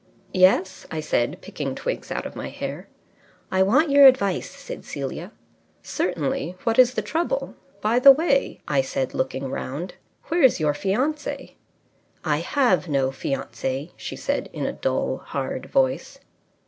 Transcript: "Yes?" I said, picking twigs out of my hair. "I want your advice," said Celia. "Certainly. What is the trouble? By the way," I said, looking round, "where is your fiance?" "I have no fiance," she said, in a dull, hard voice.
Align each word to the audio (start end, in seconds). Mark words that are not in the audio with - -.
"Yes?" 0.33 0.87
I 0.89 0.99
said, 0.99 1.37
picking 1.41 1.75
twigs 1.75 2.11
out 2.11 2.25
of 2.25 2.35
my 2.35 2.49
hair. 2.49 2.87
"I 3.51 3.61
want 3.61 3.91
your 3.91 4.07
advice," 4.07 4.49
said 4.49 4.83
Celia. 4.83 5.31
"Certainly. 5.83 6.55
What 6.63 6.79
is 6.79 6.95
the 6.95 7.03
trouble? 7.03 7.53
By 7.81 7.99
the 7.99 8.11
way," 8.11 8.61
I 8.67 8.81
said, 8.81 9.13
looking 9.13 9.47
round, 9.51 9.93
"where 10.29 10.41
is 10.41 10.59
your 10.59 10.73
fiance?" 10.73 11.55
"I 12.25 12.37
have 12.37 12.87
no 12.87 13.11
fiance," 13.11 13.91
she 13.95 14.15
said, 14.15 14.49
in 14.51 14.65
a 14.65 14.73
dull, 14.73 15.17
hard 15.23 15.67
voice. 15.67 16.17